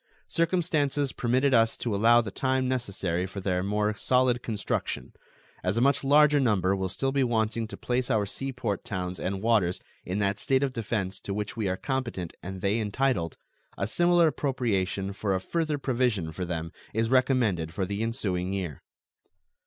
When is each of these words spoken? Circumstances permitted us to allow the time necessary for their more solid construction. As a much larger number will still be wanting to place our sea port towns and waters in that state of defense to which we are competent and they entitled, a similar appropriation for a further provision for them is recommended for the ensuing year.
Circumstances 0.29 1.11
permitted 1.11 1.53
us 1.53 1.77
to 1.77 1.93
allow 1.95 2.21
the 2.21 2.31
time 2.31 2.67
necessary 2.67 3.27
for 3.27 3.39
their 3.39 3.61
more 3.61 3.93
solid 3.93 4.41
construction. 4.41 5.13
As 5.63 5.77
a 5.77 5.81
much 5.81 6.03
larger 6.03 6.39
number 6.39 6.75
will 6.75 6.89
still 6.89 7.11
be 7.11 7.23
wanting 7.23 7.67
to 7.67 7.77
place 7.77 8.09
our 8.09 8.25
sea 8.25 8.51
port 8.51 8.83
towns 8.83 9.19
and 9.19 9.43
waters 9.43 9.79
in 10.03 10.17
that 10.17 10.39
state 10.39 10.63
of 10.63 10.73
defense 10.73 11.19
to 11.19 11.35
which 11.35 11.55
we 11.55 11.69
are 11.69 11.77
competent 11.77 12.33
and 12.41 12.61
they 12.61 12.79
entitled, 12.79 13.37
a 13.77 13.85
similar 13.87 14.29
appropriation 14.29 15.13
for 15.13 15.35
a 15.35 15.39
further 15.39 15.77
provision 15.77 16.31
for 16.31 16.45
them 16.45 16.71
is 16.95 17.11
recommended 17.11 17.71
for 17.71 17.85
the 17.85 18.01
ensuing 18.01 18.53
year. 18.53 18.81